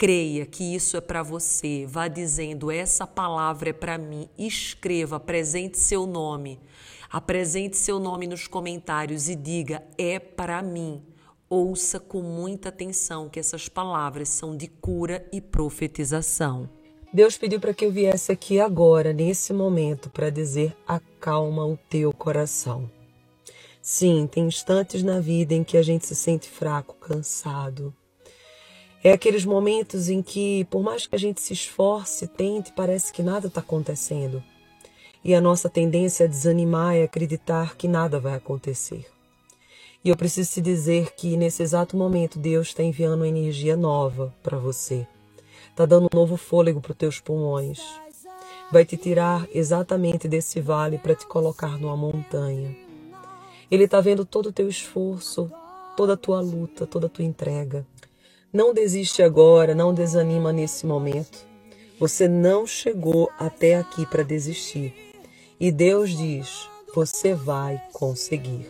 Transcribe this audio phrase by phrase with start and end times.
[0.00, 1.84] creia que isso é para você.
[1.86, 4.30] Vá dizendo: essa palavra é para mim.
[4.38, 6.58] Escreva, apresente seu nome.
[7.10, 11.02] Apresente seu nome nos comentários e diga: é para mim.
[11.50, 16.70] Ouça com muita atenção que essas palavras são de cura e profetização.
[17.12, 22.10] Deus pediu para que eu viesse aqui agora, nesse momento, para dizer: acalma o teu
[22.10, 22.90] coração.
[23.82, 27.94] Sim, tem instantes na vida em que a gente se sente fraco, cansado.
[29.02, 33.22] É aqueles momentos em que, por mais que a gente se esforce, tente, parece que
[33.22, 34.42] nada está acontecendo.
[35.24, 39.06] E a nossa tendência a desanimar é acreditar que nada vai acontecer.
[40.04, 44.34] E eu preciso te dizer que nesse exato momento Deus está enviando uma energia nova
[44.42, 45.06] para você.
[45.70, 47.80] Está dando um novo fôlego para os teus pulmões.
[48.70, 52.76] Vai te tirar exatamente desse vale para te colocar numa montanha.
[53.70, 55.50] Ele está vendo todo o teu esforço,
[55.96, 57.86] toda a tua luta, toda a tua entrega.
[58.52, 61.46] Não desiste agora, não desanima nesse momento.
[61.98, 64.92] Você não chegou até aqui para desistir.
[65.60, 68.68] E Deus diz: você vai conseguir.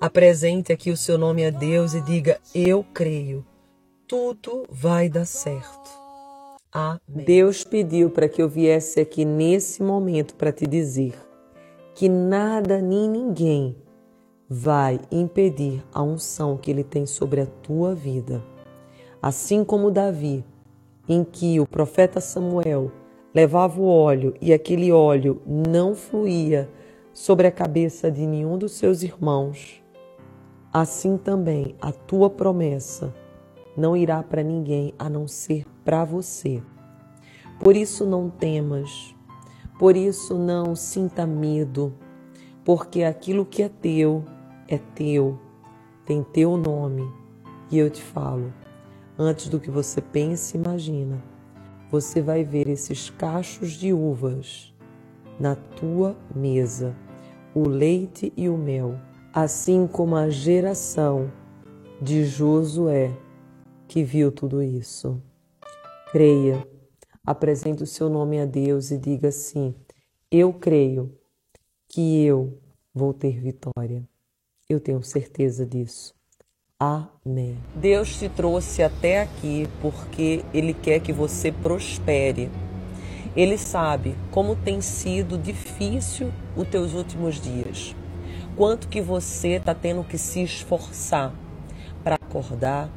[0.00, 3.44] Apresente aqui o seu nome a Deus e diga: Eu creio.
[4.06, 5.90] Tudo vai dar certo.
[6.70, 7.00] Amém.
[7.08, 11.14] Deus pediu para que eu viesse aqui nesse momento para te dizer
[11.94, 13.76] que nada nem ninguém
[14.48, 18.42] vai impedir a unção que Ele tem sobre a tua vida.
[19.22, 20.44] Assim como Davi,
[21.08, 22.90] em que o profeta Samuel
[23.32, 26.68] levava o óleo e aquele óleo não fluía
[27.12, 29.80] sobre a cabeça de nenhum dos seus irmãos,
[30.72, 33.14] assim também a tua promessa
[33.76, 36.60] não irá para ninguém a não ser para você.
[37.60, 39.14] Por isso não temas,
[39.78, 41.94] por isso não sinta medo,
[42.64, 44.24] porque aquilo que é teu
[44.66, 45.38] é teu,
[46.04, 47.08] tem teu nome.
[47.70, 48.52] E eu te falo,
[49.18, 51.22] antes do que você pense e imagina,
[51.90, 54.72] você vai ver esses cachos de uvas
[55.38, 56.96] na tua mesa,
[57.54, 58.98] o leite e o mel,
[59.32, 61.30] assim como a geração
[62.00, 63.16] de Josué
[63.86, 65.22] que viu tudo isso.
[66.10, 66.66] Creia,
[67.24, 69.74] apresente o seu nome a Deus e diga assim:
[70.30, 71.14] Eu creio
[71.88, 72.58] que eu
[72.94, 74.08] vou ter vitória.
[74.68, 76.14] Eu tenho certeza disso.
[76.84, 77.58] Amém.
[77.76, 82.50] Deus te trouxe até aqui porque Ele quer que você prospere.
[83.36, 87.94] Ele sabe como tem sido difícil os teus últimos dias.
[88.56, 91.32] Quanto que você está tendo que se esforçar
[92.02, 92.90] para acordar,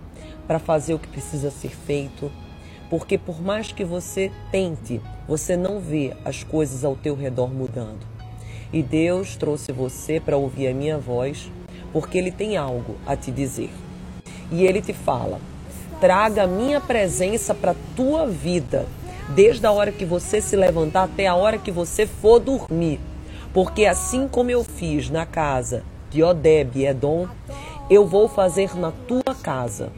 [0.48, 2.32] para fazer o que precisa ser feito.
[2.90, 8.04] Porque por mais que você tente, você não vê as coisas ao teu redor mudando.
[8.74, 11.52] E Deus trouxe você para ouvir a minha voz
[11.96, 13.70] porque ele tem algo a te dizer.
[14.52, 15.40] E ele te fala:
[16.02, 18.86] traga a minha presença para a tua vida,
[19.30, 23.00] desde a hora que você se levantar até a hora que você for dormir.
[23.54, 27.30] Porque assim como eu fiz na casa de Odeb e Edom,
[27.90, 29.90] eu vou fazer na tua casa.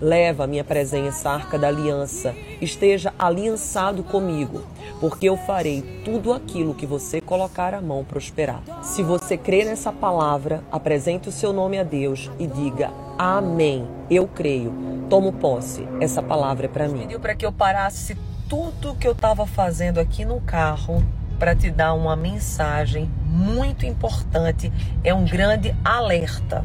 [0.00, 4.62] Leva a minha presença, a arca da aliança, esteja aliançado comigo,
[5.00, 8.62] porque eu farei tudo aquilo que você colocar a mão prosperar.
[8.80, 13.88] Se você crê nessa palavra, apresente o seu nome a Deus e diga: Amém.
[14.08, 14.72] Eu creio.
[15.10, 15.86] Tomo posse.
[16.00, 17.00] Essa palavra é para mim.
[17.00, 18.16] Pediu para que eu parasse
[18.48, 21.02] tudo que eu estava fazendo aqui no carro
[21.38, 24.72] para te dar uma mensagem muito importante.
[25.02, 26.64] É um grande alerta.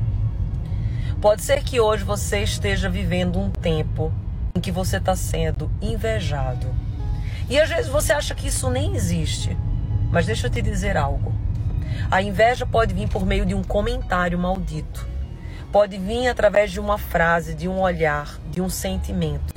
[1.23, 4.11] Pode ser que hoje você esteja vivendo um tempo
[4.53, 6.67] em que você está sendo invejado.
[7.49, 9.57] E às vezes você acha que isso nem existe.
[10.11, 11.33] Mas deixa eu te dizer algo.
[12.11, 15.07] A inveja pode vir por meio de um comentário maldito.
[15.71, 19.53] Pode vir através de uma frase, de um olhar, de um sentimento.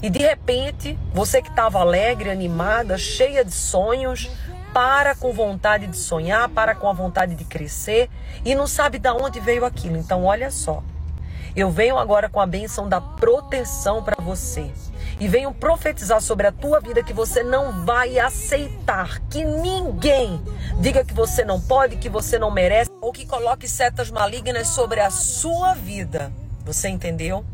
[0.00, 4.30] E de repente, você que estava alegre, animada, cheia de sonhos,
[4.76, 8.10] para com vontade de sonhar, para com a vontade de crescer
[8.44, 9.96] e não sabe de onde veio aquilo.
[9.96, 10.82] Então, olha só.
[11.56, 14.70] Eu venho agora com a benção da proteção para você.
[15.18, 20.42] E venho profetizar sobre a tua vida que você não vai aceitar que ninguém
[20.78, 25.00] diga que você não pode, que você não merece ou que coloque setas malignas sobre
[25.00, 26.30] a sua vida.
[26.66, 27.46] Você entendeu?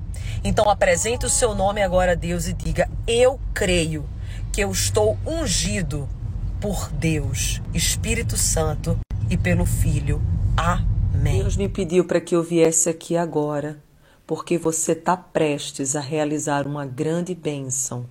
[0.42, 4.04] Então apresente o seu nome agora a Deus e diga: Eu creio
[4.52, 6.08] que eu estou ungido
[6.62, 8.96] por Deus, Espírito Santo
[9.28, 10.22] e pelo Filho.
[10.56, 11.40] Amém.
[11.40, 13.82] Deus me pediu para que eu viesse aqui agora,
[14.24, 18.06] porque você está prestes a realizar uma grande bênção,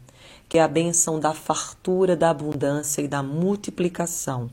[0.50, 4.50] que é a bênção da fartura, da abundância e da multiplicação.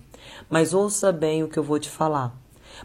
[0.49, 2.33] Mas ouça bem o que eu vou te falar.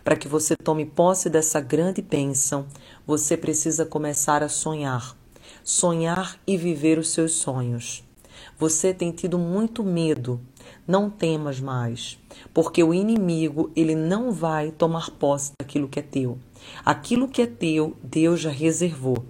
[0.04, 2.66] Para que você tome posse dessa grande bênção,
[3.06, 5.16] você precisa começar a sonhar.
[5.64, 8.04] Sonhar e viver os seus sonhos.
[8.58, 10.40] Você tem tido muito medo.
[10.86, 12.20] Não temas mais,
[12.54, 16.38] porque o inimigo, ele não vai tomar posse daquilo que é teu.
[16.84, 19.24] Aquilo que é teu, Deus já reservou.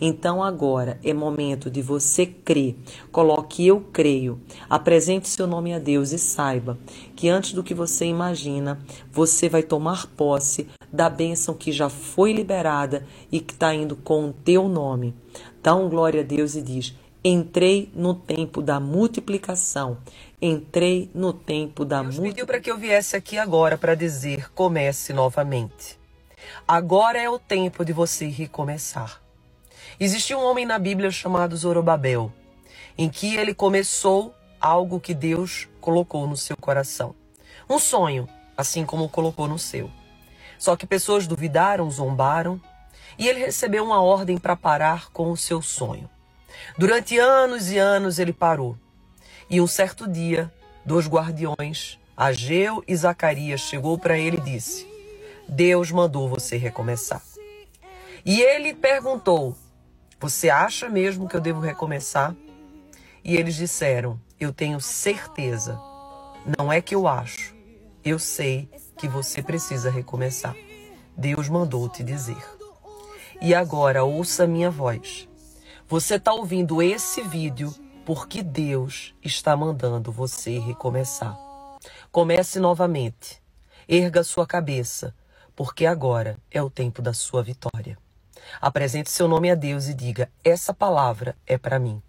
[0.00, 2.76] Então agora é momento de você crer.
[3.10, 4.40] Coloque eu creio.
[4.68, 6.78] Apresente seu nome a Deus e saiba
[7.14, 8.80] que antes do que você imagina,
[9.12, 14.28] você vai tomar posse da bênção que já foi liberada e que está indo com
[14.28, 15.14] o teu nome.
[15.62, 16.94] Dá um glória a Deus e diz:
[17.26, 19.96] Entrei no tempo da multiplicação.
[20.42, 22.30] Entrei no tempo da multiplicação.
[22.30, 25.98] pediu para que eu viesse aqui agora para dizer: comece novamente.
[26.68, 29.22] Agora é o tempo de você recomeçar.
[29.98, 32.30] Existia um homem na Bíblia chamado Zorobabel,
[32.98, 37.14] em que ele começou algo que Deus colocou no seu coração.
[37.70, 39.90] Um sonho, assim como colocou no seu.
[40.58, 42.60] Só que pessoas duvidaram, zombaram,
[43.18, 46.10] e ele recebeu uma ordem para parar com o seu sonho.
[46.78, 48.76] Durante anos e anos ele parou.
[49.48, 50.52] E um certo dia,
[50.84, 54.86] dois guardiões, Ageu e Zacarias, chegou para ele e disse:
[55.48, 57.22] Deus mandou você recomeçar.
[58.24, 59.56] E ele perguntou:
[60.24, 62.34] você acha mesmo que eu devo recomeçar?
[63.22, 65.78] E eles disseram: Eu tenho certeza.
[66.58, 67.54] Não é que eu acho.
[68.02, 68.66] Eu sei
[68.96, 70.56] que você precisa recomeçar.
[71.14, 72.42] Deus mandou te dizer.
[73.38, 75.28] E agora ouça minha voz.
[75.86, 77.70] Você está ouvindo esse vídeo
[78.06, 81.38] porque Deus está mandando você recomeçar.
[82.10, 83.42] Comece novamente.
[83.86, 85.14] Erga sua cabeça,
[85.54, 87.98] porque agora é o tempo da sua vitória.
[88.62, 92.02] Apresente seu nome a Deus e diga: Essa palavra é para mim.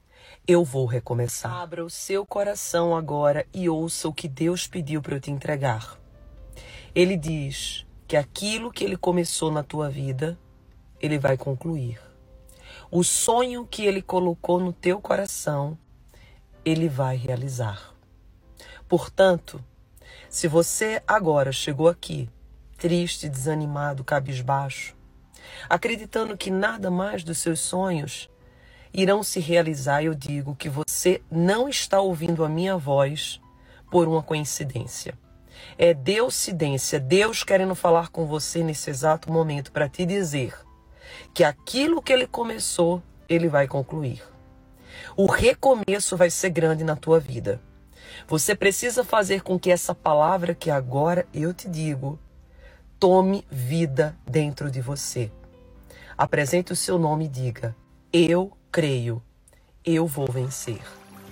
[0.48, 1.52] Eu vou recomeçar.
[1.52, 6.00] Abra o seu coração agora e ouça o que Deus pediu para eu te entregar.
[6.96, 10.40] Ele diz que aquilo que ele começou na tua vida,
[11.02, 12.05] ele vai concluir.
[12.92, 15.78] O sonho que ele colocou no teu coração,
[16.64, 17.96] ele vai realizar.
[18.88, 19.64] Portanto,
[20.30, 22.30] se você agora chegou aqui,
[22.78, 24.96] triste, desanimado, cabisbaixo,
[25.68, 28.30] acreditando que nada mais dos seus sonhos
[28.94, 33.42] irão se realizar, eu digo que você não está ouvindo a minha voz
[33.90, 35.18] por uma coincidência.
[35.78, 40.54] É Deusidência, Deus querendo falar com você nesse exato momento para te dizer
[41.34, 44.22] que aquilo que ele começou, ele vai concluir.
[45.16, 47.62] O recomeço vai ser grande na tua vida.
[48.28, 52.20] Você precisa fazer com que essa palavra que agora eu te digo
[53.00, 55.32] tome vida dentro de você.
[56.18, 57.76] Apresente o seu nome e diga:
[58.12, 59.22] Eu creio,
[59.84, 60.82] eu vou vencer.